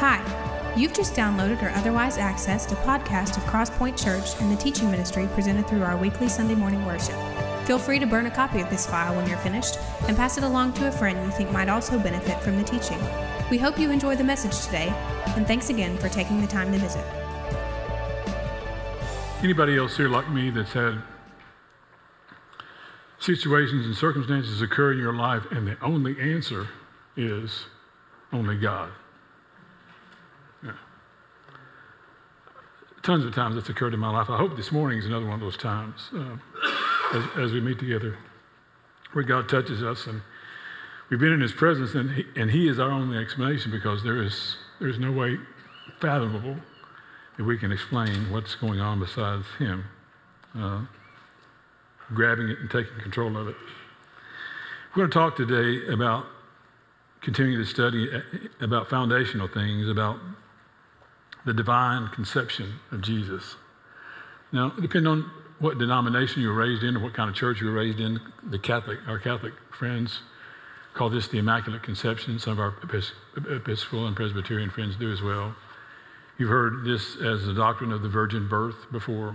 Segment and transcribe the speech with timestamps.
[0.00, 0.22] Hi,
[0.76, 5.28] you've just downloaded or otherwise accessed a podcast of Crosspoint Church and the teaching ministry
[5.34, 7.16] presented through our weekly Sunday morning worship.
[7.66, 9.76] Feel free to burn a copy of this file when you're finished
[10.06, 13.00] and pass it along to a friend you think might also benefit from the teaching.
[13.50, 14.86] We hope you enjoy the message today,
[15.34, 17.04] and thanks again for taking the time to visit.
[19.42, 21.02] Anybody else here like me that's had
[23.18, 26.68] situations and circumstances occur in your life and the only answer
[27.16, 27.64] is
[28.32, 28.92] only God?
[33.02, 34.28] Tons of times that's occurred in my life.
[34.28, 36.36] I hope this morning is another one of those times uh,
[37.14, 38.18] as, as, we meet together
[39.12, 40.20] where God touches us and
[41.08, 44.20] we've been in His presence and He, and he is our only explanation because there
[44.22, 45.38] is, there is no way
[46.00, 46.56] fathomable
[47.36, 49.84] that we can explain what's going on besides Him.
[50.58, 50.80] Uh,
[52.14, 53.56] grabbing it and taking control of it.
[54.94, 56.26] We're going to talk today about
[57.20, 58.20] continuing to study uh,
[58.60, 60.18] about foundational things, about
[61.48, 63.56] the divine conception of Jesus.
[64.52, 67.68] Now, depending on what denomination you were raised in or what kind of church you
[67.68, 70.20] were raised in, the Catholic, our Catholic friends
[70.92, 72.38] call this the Immaculate Conception.
[72.38, 72.74] Some of our
[73.50, 75.56] Episcopal and Presbyterian friends do as well.
[76.36, 79.34] You've heard this as the doctrine of the virgin birth before.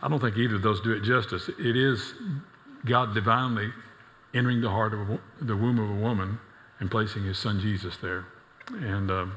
[0.00, 1.50] I don't think either of those do it justice.
[1.58, 2.14] It is
[2.86, 3.72] God divinely
[4.32, 6.38] entering the heart of a, the womb of a woman
[6.78, 8.26] and placing his son Jesus there.
[8.68, 9.36] And, um,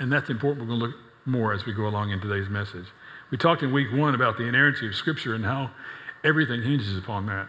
[0.00, 0.66] and that's important.
[0.66, 2.86] We're going to look more as we go along in today's message.
[3.30, 5.70] We talked in week one about the inerrancy of Scripture and how
[6.24, 7.48] everything hinges upon that,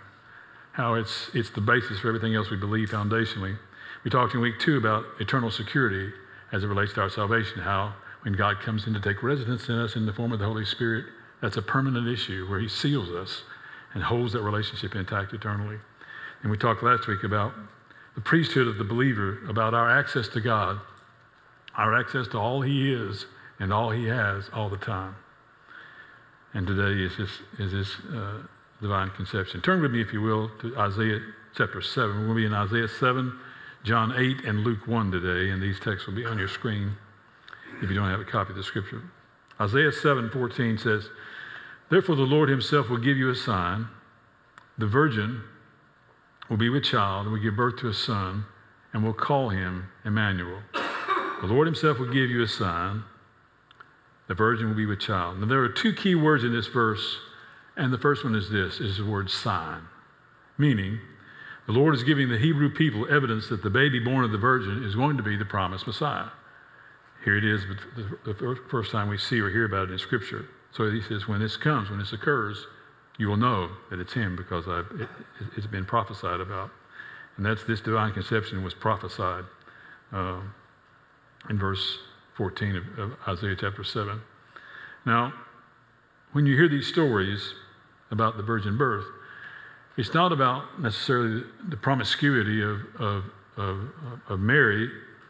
[0.73, 3.57] how it's, it's the basis for everything else we believe foundationally.
[4.03, 6.11] We talked in week two about eternal security
[6.51, 7.93] as it relates to our salvation, how
[8.23, 10.65] when God comes in to take residence in us in the form of the Holy
[10.65, 11.05] Spirit,
[11.41, 13.43] that's a permanent issue where He seals us
[13.93, 15.77] and holds that relationship intact eternally.
[16.43, 17.53] And we talked last week about
[18.15, 20.79] the priesthood of the believer, about our access to God,
[21.77, 23.25] our access to all He is
[23.59, 25.15] and all He has all the time.
[26.53, 28.41] And today is this, is this uh,
[28.81, 29.61] divine conception.
[29.61, 31.19] Turn with me, if you will, to Isaiah
[31.55, 32.09] chapter 7.
[32.09, 33.39] We're going to be in Isaiah 7,
[33.83, 36.95] John 8, and Luke 1 today, and these texts will be on your screen
[37.81, 39.01] if you don't have a copy of the scripture.
[39.59, 41.09] Isaiah 7 14 says,
[41.89, 43.87] Therefore, the Lord himself will give you a sign.
[44.77, 45.43] The virgin
[46.49, 48.45] will be with child and will give birth to a son,
[48.93, 50.59] and will call him Emmanuel.
[51.41, 53.03] The Lord himself will give you a sign.
[54.27, 55.39] The virgin will be with child.
[55.39, 57.17] Now, there are two key words in this verse,
[57.75, 59.81] and the first one is this is the word sign,
[60.57, 60.99] meaning
[61.65, 64.83] the Lord is giving the Hebrew people evidence that the baby born of the virgin
[64.83, 66.29] is going to be the promised Messiah.
[67.25, 67.65] Here it is,
[68.23, 70.45] the first time we see or hear about it in Scripture.
[70.71, 72.65] So he says, when this comes, when this occurs,
[73.17, 75.07] you will know that it's him because it,
[75.55, 76.71] has been prophesied about.
[77.37, 79.45] And that's this divine conception was prophesied
[80.11, 80.39] uh,
[81.49, 81.99] in verse
[82.35, 84.21] 14 of, Isaiah chapter 7.
[85.05, 85.33] Now,
[86.31, 87.53] when you hear these stories
[88.11, 89.05] about the virgin birth,
[89.97, 93.23] it's not about necessarily the promiscuity of, of,
[93.57, 93.89] of,
[94.29, 94.89] of Mary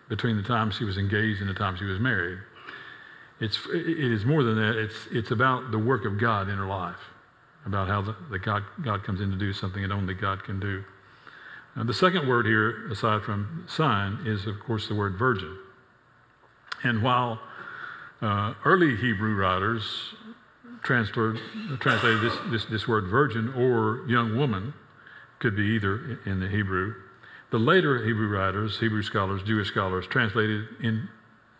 [0.10, 2.38] between the time she was engaged and the time she was married.
[3.40, 4.78] It's, it is more than that.
[4.78, 7.00] It's, it's about the work of God in her life,
[7.66, 10.60] about how the, the God, God comes in to do something that only God can
[10.60, 10.84] do.
[11.76, 15.58] Now, the second word here, aside from sign, is of course the word virgin.
[16.84, 17.40] And while
[18.22, 20.14] uh, early Hebrew writers
[20.84, 21.42] translated
[22.22, 24.74] this, this, this word virgin or young woman,
[25.40, 26.94] could be either in the Hebrew,
[27.50, 31.10] the later Hebrew writers, Hebrew scholars, Jewish scholars, translated in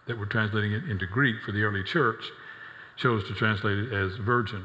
[0.08, 2.24] that were translating it into Greek for the early church
[2.98, 4.64] chose to translate it as virgin.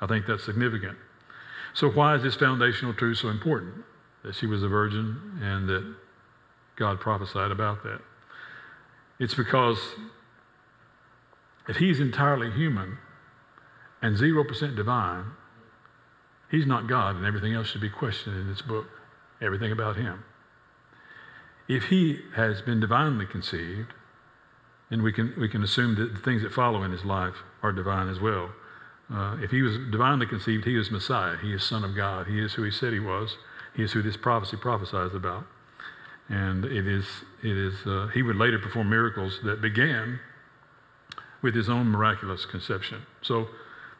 [0.00, 0.98] I think that's significant.
[1.74, 3.74] So, why is this foundational truth so important?
[4.22, 5.94] That she was a virgin and that
[6.76, 8.00] God prophesied about that.
[9.18, 9.78] It's because
[11.68, 12.98] if he's entirely human
[14.02, 15.24] and 0% divine,
[16.50, 18.86] he's not God, and everything else should be questioned in this book,
[19.40, 20.24] everything about him.
[21.68, 23.94] If he has been divinely conceived,
[24.90, 27.72] then we can, we can assume that the things that follow in his life are
[27.72, 28.50] divine as well.
[29.12, 31.36] Uh, if he was divinely conceived, he is Messiah.
[31.36, 32.26] He is Son of God.
[32.26, 33.36] He is who he said he was.
[33.74, 35.46] He is who this prophecy prophesies about.
[36.28, 37.06] And it is,
[37.42, 40.18] it is uh, he would later perform miracles that began
[41.42, 43.02] with his own miraculous conception.
[43.20, 43.48] So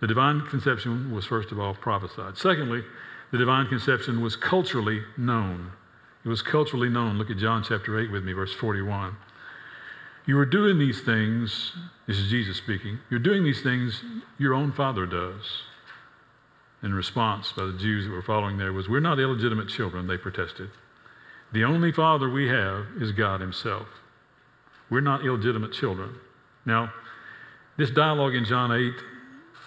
[0.01, 2.39] the divine conception was first of all prophesied.
[2.39, 2.83] Secondly,
[3.31, 5.73] the divine conception was culturally known.
[6.25, 7.19] It was culturally known.
[7.19, 9.15] Look at John chapter 8 with me, verse 41.
[10.27, 11.73] You are doing these things,
[12.07, 14.03] this is Jesus speaking, you're doing these things
[14.39, 15.43] your own father does.
[16.83, 20.17] In response by the Jews that were following there was, We're not illegitimate children, they
[20.17, 20.71] protested.
[21.55, 23.87] The only father we have is God Himself.
[24.91, 26.17] We're not illegitimate children.
[26.67, 26.93] Now,
[27.77, 28.93] this dialogue in John 8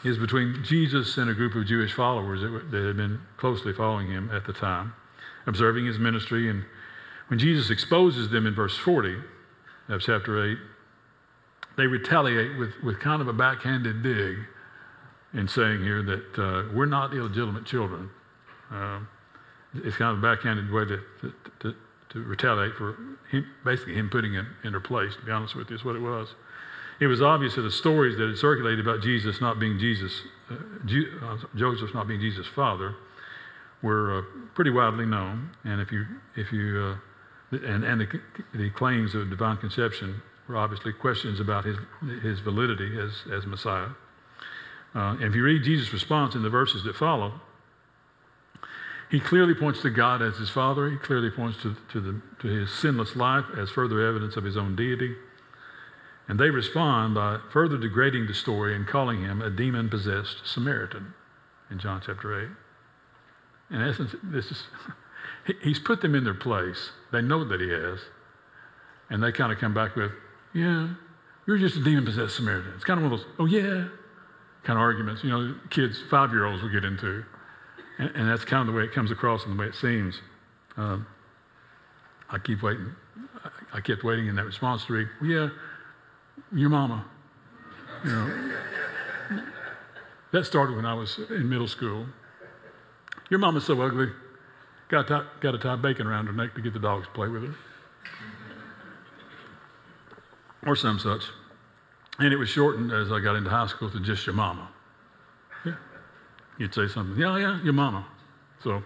[0.03, 4.07] is between Jesus and a group of Jewish followers that, that had been closely following
[4.07, 4.93] him at the time,
[5.47, 6.49] observing his ministry.
[6.49, 6.65] And
[7.29, 9.15] when Jesus exposes them in verse 40
[9.87, 10.57] of chapter 8,
[11.77, 14.37] they retaliate with, with kind of a backhanded dig
[15.33, 18.09] in saying here that uh, we're not illegitimate children.
[18.71, 19.07] Um,
[19.73, 21.75] it's kind of a backhanded way to, to, to,
[22.09, 22.97] to retaliate for
[23.29, 25.95] him, basically him putting it in their place, to be honest with you, is what
[25.95, 26.29] it was.
[26.99, 30.55] It was obvious that the stories that had circulated about Jesus not being Jesus, uh,
[30.55, 32.95] uh, Joseph not being Jesus' father,
[33.83, 34.21] were uh,
[34.55, 35.51] pretty widely known.
[35.63, 36.05] And if you,
[36.35, 36.97] if you,
[37.51, 38.21] uh, and, and the,
[38.55, 41.77] the claims of divine conception were obviously questions about his,
[42.23, 43.89] his validity as, as Messiah.
[44.95, 47.39] Uh, and if you read Jesus' response in the verses that follow,
[49.09, 50.89] he clearly points to God as his Father.
[50.89, 54.57] He clearly points to, to, the, to his sinless life as further evidence of his
[54.57, 55.15] own deity.
[56.27, 61.13] And they respond by further degrading the story and calling him a demon possessed Samaritan
[61.71, 62.41] in John chapter
[63.69, 63.75] 8.
[63.75, 64.63] In essence, this is,
[65.63, 66.91] he's put them in their place.
[67.13, 67.99] They know that he has.
[69.09, 70.11] And they kind of come back with,
[70.53, 70.89] yeah,
[71.45, 72.73] you're just a demon possessed Samaritan.
[72.75, 73.87] It's kind of one of those, oh, yeah,
[74.65, 77.23] kind of arguments, you know, kids, five year olds will get into.
[77.97, 80.19] And, and, that's kind of the way it comes across and the way it seems.
[80.75, 81.07] Um,
[82.29, 82.91] I keep waiting.
[83.43, 85.49] I, I kept waiting in that response to read, well, yeah,
[86.53, 87.05] your mama.
[88.05, 88.53] You know.
[90.31, 92.05] that started when I was in middle school.
[93.29, 94.09] Your mama's so ugly.
[94.89, 97.27] Got to, got to tie bacon around her neck to get the dogs to play
[97.27, 97.55] with her.
[100.65, 101.23] Or some such.
[102.19, 104.69] And it was shortened as I got into high school to just your mama.
[106.57, 108.05] You'd say something, yeah, yeah, your mama.
[108.63, 108.81] So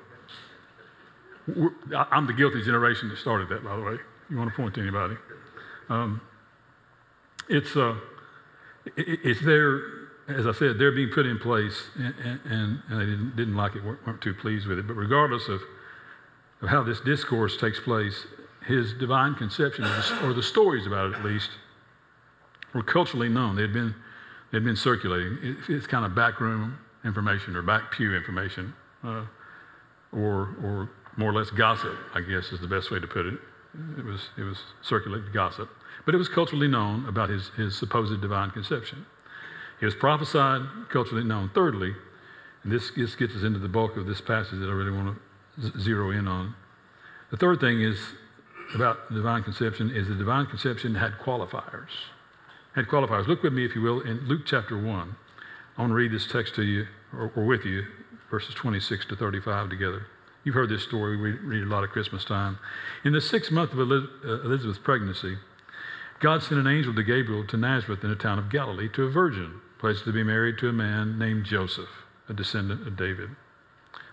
[2.11, 3.97] I'm the guilty generation that started that, by the way.
[4.29, 5.15] You want to point to anybody?
[5.89, 6.21] Um,
[7.49, 7.95] it's, uh,
[8.97, 9.81] it, it's there,
[10.27, 12.13] as I said, they're being put in place, and,
[12.45, 14.87] and, and they didn't, didn't like it, weren't, weren't too pleased with it.
[14.87, 15.61] But regardless of,
[16.61, 18.25] of how this discourse takes place,
[18.65, 19.85] his divine conception,
[20.23, 21.49] or the stories about it at least,
[22.73, 23.55] were culturally known.
[23.55, 23.95] They had been,
[24.51, 25.37] they had been circulating.
[25.41, 29.25] It, it's kind of backroom information or back pew information, uh,
[30.13, 33.39] or, or more or less gossip, I guess is the best way to put it.
[33.97, 35.69] It was, it was circulated gossip.
[36.05, 39.05] But it was culturally known about his, his supposed divine conception.
[39.81, 41.49] It was prophesied, culturally known.
[41.53, 41.93] Thirdly,
[42.63, 45.17] and this, this gets us into the bulk of this passage that I really want
[45.61, 46.53] to zero in on.
[47.31, 47.97] The third thing is
[48.75, 51.89] about divine conception is the divine conception had qualifiers.
[52.75, 53.27] Had qualifiers.
[53.27, 55.15] Look with me, if you will, in Luke chapter 1.
[55.77, 57.85] I want to read this text to you, or, or with you,
[58.29, 60.05] verses 26 to 35 together.
[60.43, 61.17] You've heard this story.
[61.17, 62.57] We read a lot at Christmas time.
[63.05, 65.37] In the sixth month of uh, Elizabeth's pregnancy,
[66.19, 69.09] God sent an angel to Gabriel to Nazareth in the town of Galilee to a
[69.09, 71.89] virgin placed to be married to a man named Joseph,
[72.29, 73.31] a descendant of David.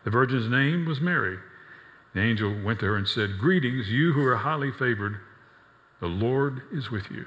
[0.05, 1.39] The virgin's name was Mary.
[2.15, 5.21] The angel went to her and said, Greetings, you who are highly favored.
[6.01, 7.27] The Lord is with you.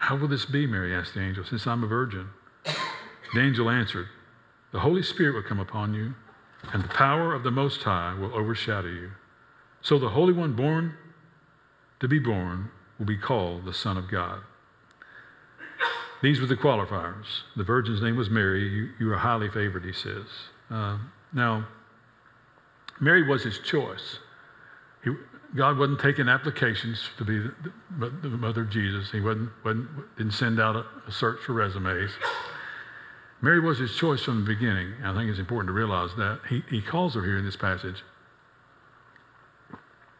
[0.00, 2.30] How will this be, Mary asked the angel, since I'm a virgin?
[3.34, 4.08] The angel answered,
[4.72, 6.14] The Holy Spirit will come upon you,
[6.72, 9.10] and the power of the Most High will overshadow you.
[9.82, 10.94] So the Holy One born
[12.00, 14.40] to be born will be called the Son of God.
[16.22, 17.42] These were the qualifiers.
[17.56, 18.68] The virgin's name was Mary.
[18.68, 20.26] You, you are highly favored, he says.
[20.70, 20.98] Uh,
[21.32, 21.66] now,
[23.00, 24.18] Mary was his choice.
[25.04, 25.10] He,
[25.56, 27.52] God wasn't taking applications to be the,
[27.98, 29.10] the, the mother of Jesus.
[29.10, 32.12] He wasn't, wasn't, didn't send out a, a search for resumes.
[33.42, 34.92] Mary was his choice from the beginning.
[35.02, 36.40] I think it's important to realize that.
[36.48, 38.02] He, he calls her here in this passage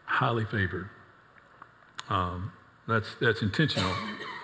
[0.04, 0.88] highly favored.
[2.08, 2.52] Um,
[2.88, 3.90] that's, that's intentional.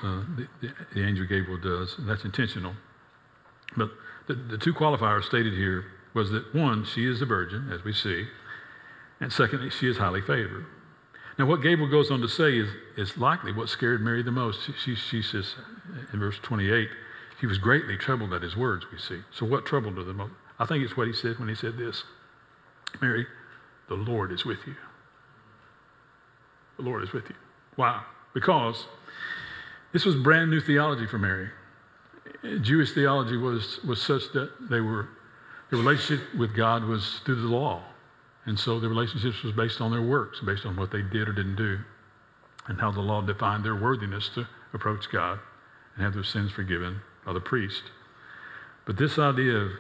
[0.03, 2.75] Uh, the, the, the, angel Gabriel does, and that's intentional.
[3.77, 3.91] But
[4.29, 7.93] the, the two qualifiers stated here was that one, she is a virgin, as we
[7.93, 8.27] see,
[9.21, 10.67] and secondly, she is highly favored.
[11.39, 14.71] Now, what Gabriel goes on to say is, is likely what scared Mary the most.
[14.83, 15.55] She, she, says
[16.13, 16.89] in verse 28,
[17.41, 19.21] she was greatly troubled at his words, we see.
[19.33, 20.33] So, what troubled her the most?
[20.59, 22.05] I think it's what he said when he said this
[23.03, 23.27] Mary,
[23.89, 24.75] the Lord is with you.
[26.77, 27.35] The Lord is with you.
[27.77, 28.03] Why?
[28.35, 28.87] Because
[29.93, 31.51] This was brand new theology for Mary.
[32.61, 35.09] Jewish theology was, was such that they were,
[35.71, 37.83] the relationship with God was through the law.
[38.47, 41.33] And so the relationships was based on their works, based on what they did or
[41.33, 41.79] didn't do,
[42.69, 45.39] and how the law defined their worthiness to approach God
[45.95, 47.83] and have their sins forgiven by the priest.
[48.87, 49.71] But this idea of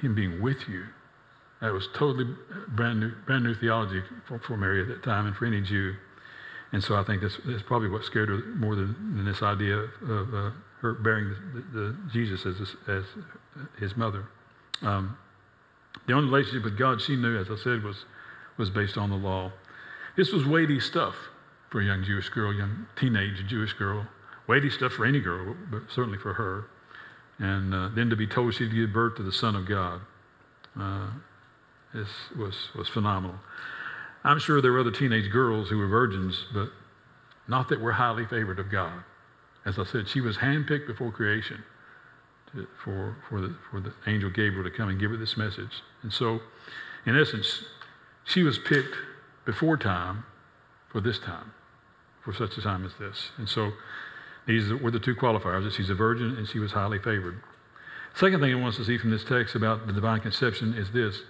[0.00, 0.84] him being with you,
[1.60, 2.26] that was totally
[2.68, 5.94] brand new, brand new theology for, for Mary at that time and for any Jew.
[6.72, 9.76] And so I think that's, that's probably what scared her more than, than this idea
[9.76, 13.04] of uh, her bearing the, the, Jesus as, as
[13.78, 14.24] his mother.
[14.82, 15.16] Um,
[16.06, 18.04] the only relationship with God she knew, as I said, was,
[18.56, 19.52] was based on the law.
[20.16, 21.14] This was weighty stuff
[21.70, 24.06] for a young Jewish girl, young teenage Jewish girl.
[24.46, 26.64] Weighty stuff for any girl, but certainly for her.
[27.38, 30.00] And uh, then to be told she'd give birth to the Son of God
[30.80, 31.08] uh,
[31.94, 33.38] this was, was phenomenal.
[34.24, 36.70] I'm sure there were other teenage girls who were virgins, but
[37.46, 39.04] not that were highly favored of God.
[39.64, 41.62] As I said, she was handpicked before creation
[42.52, 45.82] to, for, for, the, for the angel Gabriel to come and give her this message.
[46.02, 46.40] And so,
[47.06, 47.64] in essence,
[48.24, 48.94] she was picked
[49.44, 50.24] before time
[50.90, 51.52] for this time,
[52.24, 53.30] for such a time as this.
[53.38, 53.72] And so,
[54.46, 57.42] these were the two qualifiers that she's a virgin and she was highly favored.
[58.14, 60.90] Second thing I want us to see from this text about the divine conception is
[60.90, 61.20] this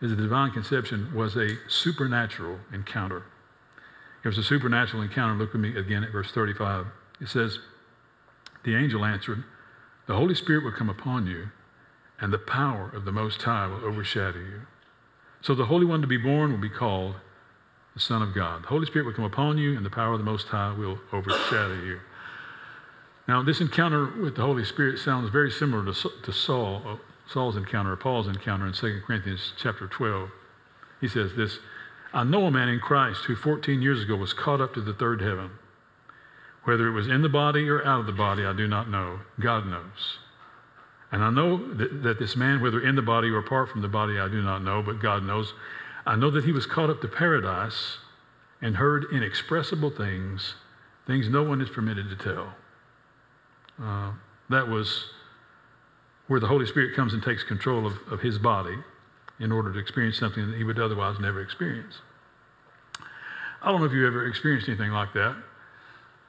[0.00, 3.22] is the divine conception was a supernatural encounter.
[4.24, 5.34] It was a supernatural encounter.
[5.34, 6.86] Look with me again at verse 35.
[7.20, 7.58] It says,
[8.64, 9.44] The angel answered,
[10.06, 11.48] The Holy Spirit will come upon you,
[12.20, 14.62] and the power of the Most High will overshadow you.
[15.40, 17.16] So the Holy One to be born will be called
[17.94, 18.64] the Son of God.
[18.64, 20.98] The Holy Spirit will come upon you, and the power of the Most High will
[21.12, 22.00] overshadow you.
[23.26, 26.96] Now, this encounter with the Holy Spirit sounds very similar to, Saul, uh,
[27.26, 30.30] Saul's encounter, or Paul's encounter in 2 Corinthians chapter 12.
[31.00, 31.58] He says this
[32.12, 34.92] I know a man in Christ who 14 years ago was caught up to the
[34.92, 35.50] third heaven.
[36.64, 39.20] Whether it was in the body or out of the body, I do not know.
[39.38, 40.18] God knows.
[41.12, 43.88] And I know that, that this man, whether in the body or apart from the
[43.88, 45.52] body, I do not know, but God knows.
[46.06, 47.98] I know that he was caught up to paradise
[48.60, 50.54] and heard inexpressible things,
[51.06, 52.54] things no one is permitted to tell.
[53.80, 54.12] Uh,
[54.50, 55.04] that was
[56.26, 58.76] where the Holy Spirit comes and takes control of, of his body
[59.38, 61.94] in order to experience something that he would otherwise never experience.
[63.62, 65.36] I don't know if you've ever experienced anything like that.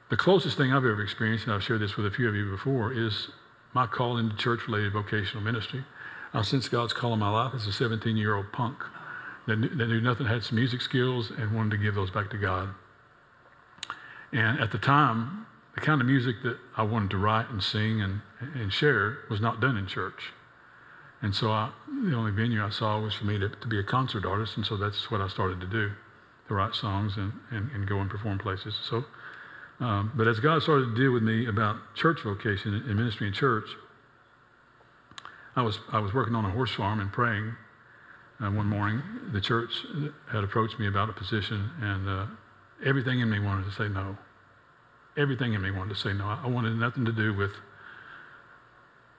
[0.08, 2.48] The closest thing I've ever experienced, and I've shared this with a few of you
[2.50, 3.28] before, is
[3.74, 5.84] my call into church related vocational ministry.
[6.32, 8.84] I sensed God's call in my life as a 17 year old punk
[9.46, 12.30] that knew, that knew nothing, had some music skills, and wanted to give those back
[12.30, 12.68] to God.
[14.32, 18.00] And at the time, the kind of music that I wanted to write and sing
[18.00, 18.20] and,
[18.54, 20.32] and share was not done in church.
[21.22, 21.70] And so I,
[22.04, 24.66] the only venue I saw was for me to, to be a concert artist, and
[24.66, 25.92] so that's what I started to do,
[26.48, 28.78] to write songs and, and, and go and perform places.
[28.88, 29.04] So,
[29.80, 33.32] um, but as God started to deal with me about church vocation and ministry in
[33.32, 33.68] church,
[35.54, 37.54] I was, I was working on a horse farm and praying
[38.40, 39.02] uh, one morning.
[39.32, 39.84] The church
[40.30, 42.26] had approached me about a position, and uh,
[42.84, 44.16] everything in me wanted to say no
[45.16, 46.26] everything in me wanted to say no.
[46.26, 47.52] I wanted nothing to do with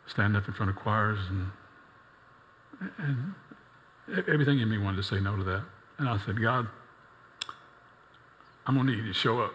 [0.05, 1.51] standing up in front of choirs and,
[2.99, 3.33] and
[4.27, 5.63] everything in me wanted to say no to that.
[5.97, 6.67] And I said, God,
[8.65, 9.53] I'm going to need you to show up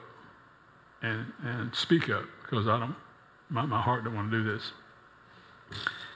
[1.02, 2.94] and, and speak up because I don't,
[3.50, 4.72] my, my heart don't want to do this.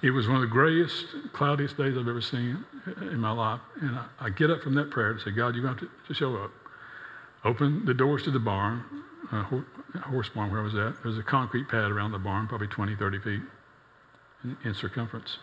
[0.02, 2.64] It was one of the grayest, cloudiest days I've ever seen
[3.00, 3.60] in my life.
[3.80, 6.14] And I, I get up from that prayer to say, God, you're going to, to
[6.14, 6.50] show up.
[7.44, 8.84] Open the doors to the barn,
[9.32, 9.42] uh,
[10.02, 11.02] horse barn where I was at.
[11.02, 13.40] There's a concrete pad around the barn, probably 20, 30 feet
[14.44, 15.38] in, in circumference.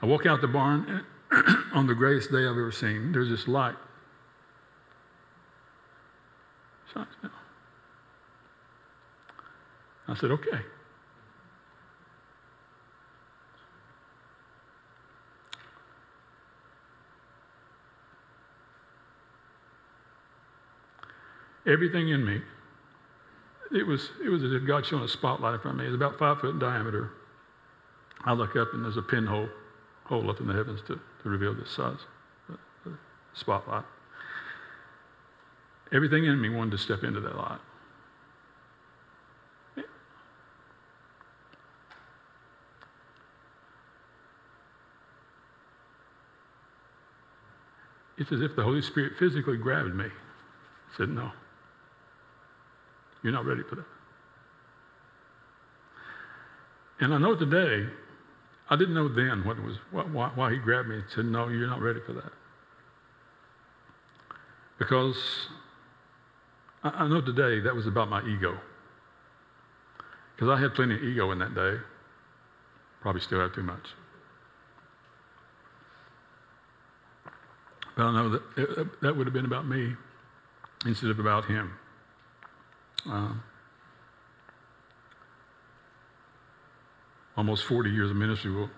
[0.00, 1.04] I walk out the barn
[1.74, 3.10] on the greatest day I've ever seen.
[3.12, 3.74] There's this light.
[10.08, 10.60] I said, okay.
[21.68, 22.40] everything in me.
[23.70, 25.84] It was, it was as if God shone a spotlight in front of me.
[25.84, 27.10] It was about five foot in diameter.
[28.24, 29.48] I look up and there's a pinhole
[30.04, 31.98] hole up in the heavens to, to reveal this size
[32.48, 32.96] the, the
[33.34, 33.84] spotlight.
[35.92, 37.60] Everything in me wanted to step into that light.
[48.18, 50.06] It's as if the Holy Spirit physically grabbed me.
[50.96, 51.30] Said, No.
[53.22, 53.84] You're not ready for that.
[57.00, 57.88] And I know today,
[58.70, 61.68] I didn't know then what was why, why he grabbed me and said, "No, you're
[61.68, 62.32] not ready for that."
[64.78, 65.16] Because
[66.82, 68.58] I, I know today that was about my ego.
[70.34, 71.76] Because I had plenty of ego in that day.
[73.00, 73.88] Probably still have too much.
[77.98, 79.94] I know that that would have been about me
[80.86, 81.72] instead of about him.
[83.06, 83.42] Um,
[87.36, 88.70] almost 40 years of ministry will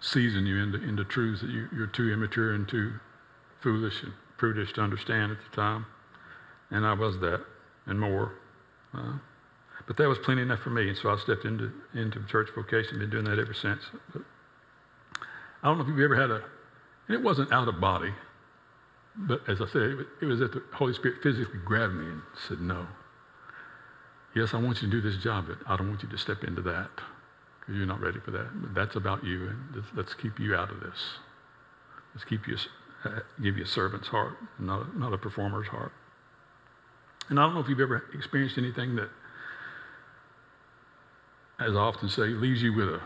[0.00, 2.92] season you into, into truths that you, you're too immature and too
[3.60, 5.86] foolish and prudish to understand at the time.
[6.70, 7.44] And I was that
[7.86, 8.34] and more.
[8.94, 9.14] Uh,
[9.86, 10.88] but that was plenty enough for me.
[10.88, 13.82] And so I stepped into, into church vocation, and been doing that ever since.
[14.12, 14.22] But
[15.62, 16.42] I don't know if you've ever had a,
[17.06, 18.12] and it wasn't out of body,
[19.18, 22.60] but as I said, it was, that the Holy Spirit physically grabbed me and said,
[22.60, 22.86] No.
[24.34, 26.44] Yes, I want you to do this job, but I don't want you to step
[26.44, 26.90] into that
[27.58, 28.48] because you're not ready for that.
[28.62, 30.98] But that's about you, and let's, keep you out of this.
[32.14, 32.56] Let's keep you,
[33.04, 35.92] uh, give you a servant's heart, not a, not a performer's heart.
[37.28, 39.10] And I don't know if you've ever experienced anything that,
[41.58, 43.00] as I often say, leaves you with a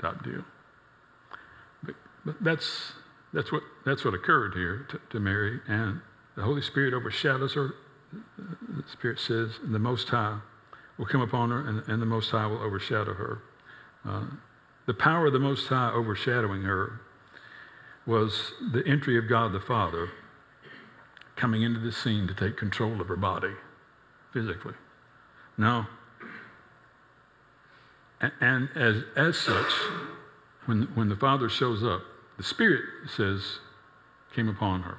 [0.00, 0.44] type deal.
[1.82, 2.92] But, but that's,
[3.32, 6.00] that's, what, that's what occurred here to, to Mary, and
[6.36, 7.74] the Holy Spirit overshadows her.
[8.12, 10.38] The Spirit says, the Most High
[10.98, 13.42] will come upon her, and, and the Most High will overshadow her.
[14.04, 14.24] Uh,
[14.86, 17.00] the power of the Most High overshadowing her
[18.06, 20.08] was the entry of God the Father
[21.36, 23.52] coming into the scene to take control of her body
[24.32, 24.74] physically.
[25.56, 25.88] Now,
[28.40, 29.72] and as, as such,
[30.66, 32.02] when, when the Father shows up,
[32.36, 32.84] the Spirit
[33.14, 33.58] says,
[34.34, 34.98] came upon her.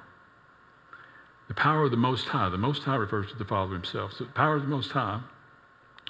[1.47, 4.13] The power of the Most High, the Most High refers to the Father himself.
[4.13, 5.21] So the power of the Most High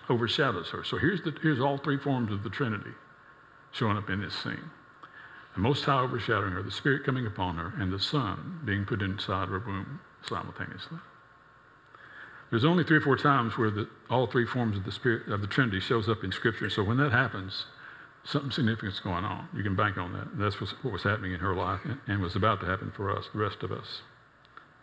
[0.09, 0.83] overshadows her.
[0.83, 2.91] So here's, the, here's all three forms of the Trinity
[3.71, 4.69] showing up in this scene.
[5.55, 9.01] The Most High overshadowing her, the Spirit coming upon her, and the Son being put
[9.01, 10.97] inside her womb simultaneously.
[12.49, 15.41] There's only three or four times where the, all three forms of the Spirit of
[15.41, 16.69] the Trinity shows up in Scripture.
[16.69, 17.65] So when that happens,
[18.23, 19.47] something significant's going on.
[19.55, 20.37] You can bank on that.
[20.37, 23.25] That's what was happening in her life and, and was about to happen for us,
[23.33, 24.01] the rest of us.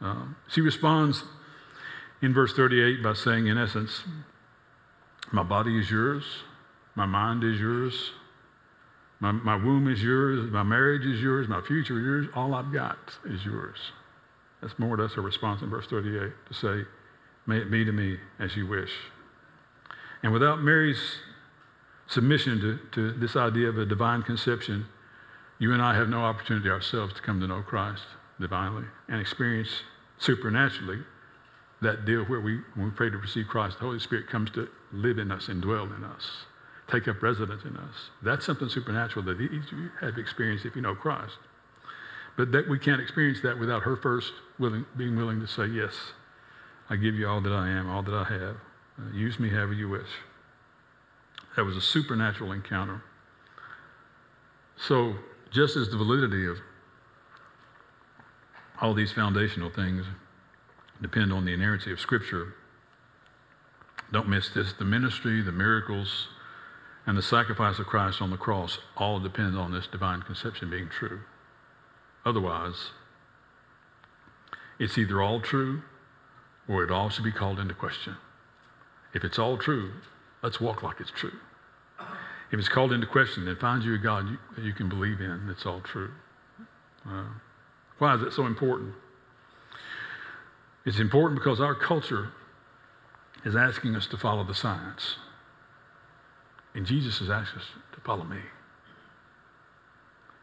[0.00, 1.24] Um, she responds
[2.22, 4.02] in verse 38 by saying, in essence,
[5.32, 6.24] My body is yours,
[6.94, 8.12] my mind is yours,
[9.20, 12.72] my, my womb is yours, my marriage is yours, my future is yours, all I've
[12.72, 13.76] got is yours.
[14.60, 16.88] That's more or less her response in verse 38 to say,
[17.46, 18.92] May it be to me as you wish.
[20.22, 21.00] And without Mary's
[22.10, 24.84] submission to, to this idea of a divine conception,
[25.58, 28.02] you and I have no opportunity ourselves to come to know Christ
[28.40, 29.68] divinely and experience
[30.18, 30.98] supernaturally
[31.82, 34.68] that deal where we, when we pray to receive Christ, the Holy Spirit comes to
[34.92, 36.44] live in us and dwell in us,
[36.90, 37.94] take up residence in us.
[38.22, 41.38] That's something supernatural that each of you have experienced if you know Christ.
[42.36, 45.94] But that we can't experience that without her first willing, being willing to say, Yes,
[46.88, 48.56] I give you all that I am, all that I have.
[48.98, 50.08] Uh, use me however you wish.
[51.56, 53.02] That was a supernatural encounter.
[54.76, 55.16] So,
[55.50, 56.58] just as the validity of
[58.80, 60.06] all these foundational things
[61.02, 62.54] depend on the inerrancy of Scripture,
[64.12, 64.72] don't miss this.
[64.72, 66.28] The ministry, the miracles,
[67.06, 70.88] and the sacrifice of Christ on the cross all depend on this divine conception being
[70.88, 71.20] true.
[72.24, 72.90] Otherwise,
[74.78, 75.82] it's either all true
[76.68, 78.16] or it all should be called into question.
[79.12, 79.92] If it's all true,
[80.42, 81.32] let's walk like it's true.
[82.52, 85.20] If it's called into question, then find you a God you, that you can believe
[85.20, 86.10] in that's all true.
[87.08, 87.24] Uh,
[87.98, 88.94] why is it so important?
[90.84, 92.30] It's important because our culture
[93.44, 95.16] is asking us to follow the science.
[96.74, 98.40] And Jesus is asking us to follow me.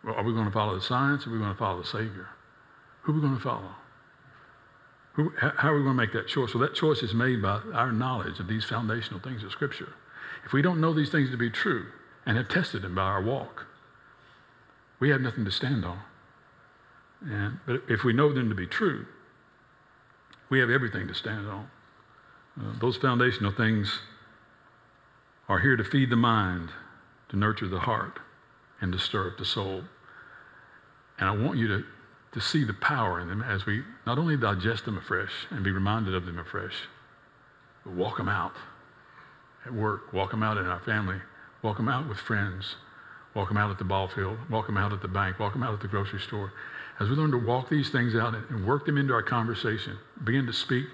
[0.03, 1.88] Well, are we going to follow the science or are we going to follow the
[1.88, 2.27] Savior?
[3.01, 3.71] Who are we going to follow?
[5.17, 6.53] Who, how are we going to make that choice?
[6.53, 9.93] Well, that choice is made by our knowledge of these foundational things of Scripture.
[10.45, 11.88] If we don't know these things to be true
[12.27, 13.65] and have tested them by our walk,
[14.99, 15.99] we have nothing to stand on.
[17.25, 19.08] And, but if we know them to be true,
[20.49, 21.67] we have everything to stand on.
[22.60, 23.99] Uh, those foundational things
[25.49, 26.69] are here to feed the mind,
[27.30, 28.19] to nurture the heart,
[28.82, 29.84] and to stir up the soul.
[31.17, 31.84] And I want you to,
[32.33, 35.71] to see the power in them as we not only digest them afresh and be
[35.71, 36.87] reminded of them afresh,
[37.83, 38.53] but walk them out
[39.65, 41.17] at work, walk them out in our family,
[41.61, 42.75] walk them out with friends,
[43.33, 45.63] walk them out at the ball field, walk them out at the bank, walk them
[45.63, 46.51] out at the grocery store.
[46.99, 50.45] As we learn to walk these things out and work them into our conversation, begin
[50.47, 50.85] to speak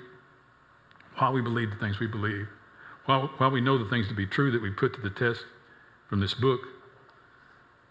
[1.18, 2.48] while we believe the things we believe,
[3.06, 5.46] while, while we know the things to be true that we put to the test
[6.10, 6.62] from this book,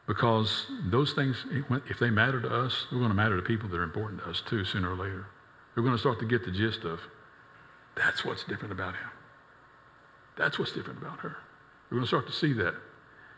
[0.06, 1.44] because those things,
[1.88, 4.30] if they matter to us, they're going to matter to people that are important to
[4.30, 5.26] us too, sooner or later.
[5.74, 7.00] They're going to start to get the gist of
[7.94, 9.10] that's what's different about him.
[10.36, 11.36] That's what's different about her.
[11.90, 12.74] We're going to start to see that.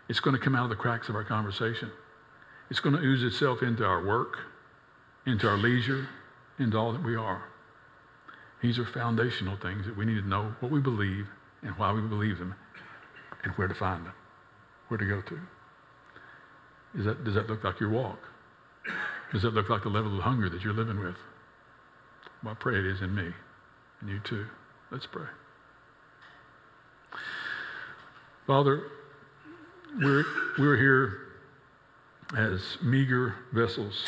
[0.08, 1.90] It's going to come out of the cracks of our conversation.
[2.70, 4.38] It's going to ooze itself into our work,
[5.26, 6.08] into our leisure,
[6.58, 7.42] into all that we are.
[8.62, 11.26] These are foundational things that we need to know what we believe
[11.62, 12.54] and why we believe them
[13.42, 14.14] and where to find them,
[14.88, 15.40] where to go to.
[16.96, 18.18] Is that, does that look like your walk?
[19.32, 21.16] Does that look like the level of hunger that you're living with?
[22.42, 23.32] Well, I pray it is in me
[24.00, 24.46] and you too.
[24.90, 25.26] Let's pray.
[28.46, 28.82] Father,
[30.00, 30.24] we're,
[30.58, 31.18] we're here
[32.36, 34.04] as meager vessels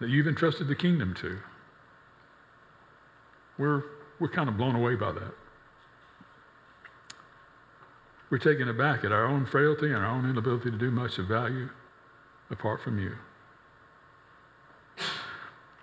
[0.00, 1.38] that you've entrusted the kingdom to.
[3.58, 3.82] We're,
[4.20, 5.34] we're kind of blown away by that.
[8.32, 11.26] We're taken aback at our own frailty and our own inability to do much of
[11.26, 11.68] value
[12.48, 13.12] apart from you.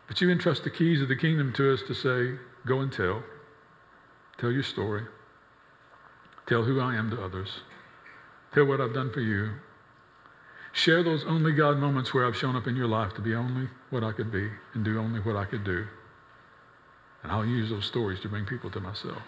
[0.08, 3.22] But you entrust the keys of the kingdom to us to say, go and tell.
[4.40, 5.04] Tell your story.
[6.48, 7.60] Tell who I am to others.
[8.56, 9.52] Tell what I've done for you.
[10.74, 13.70] Share those only God moments where I've shown up in your life to be only
[13.92, 15.86] what I could be and do only what I could do.
[17.22, 19.22] And I'll use those stories to bring people to myself.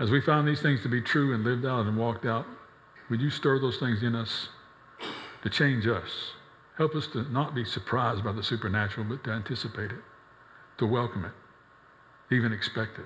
[0.00, 2.46] As we find these things to be true and lived out and walked out,
[3.10, 4.48] would you stir those things in us
[5.42, 6.32] to change us?
[6.78, 10.00] Help us to not be surprised by the supernatural, but to anticipate it,
[10.78, 13.04] to welcome it, even expect it.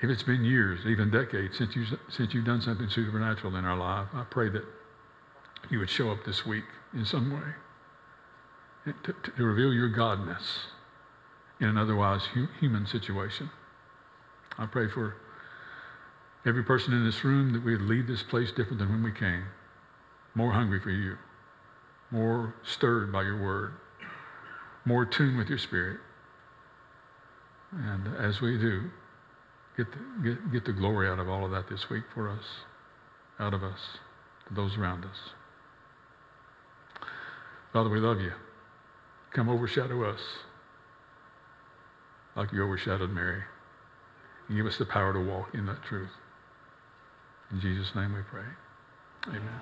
[0.00, 3.76] If it's been years, even decades since, you, since you've done something supernatural in our
[3.76, 4.64] life, I pray that
[5.70, 6.64] you would show up this week
[6.94, 7.48] in some way
[8.86, 10.68] eh, to, to, to reveal your godness
[11.60, 13.50] in an otherwise hu- human situation.
[14.58, 15.16] I pray for
[16.46, 19.12] every person in this room that we would leave this place different than when we
[19.12, 19.44] came,
[20.34, 21.16] more hungry for you,
[22.10, 23.74] more stirred by your word,
[24.84, 25.98] more tuned with your spirit.
[27.72, 28.90] And as we do,
[29.76, 32.44] get the, get, get the glory out of all of that this week for us,
[33.40, 33.80] out of us,
[34.46, 35.30] to those around us.
[37.72, 38.32] Father, we love you.
[39.32, 40.20] Come overshadow us
[42.36, 43.42] like you overshadowed Mary.
[44.48, 46.10] And give us the power to walk in that truth.
[47.50, 48.44] In Jesus' name we pray.
[49.28, 49.60] Amen.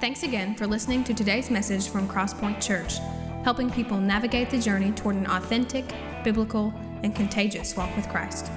[0.00, 2.98] Thanks again for listening to today's message from Crosspoint Church,
[3.44, 5.94] helping people navigate the journey toward an authentic,
[6.24, 8.50] biblical, and contagious walk with Christ.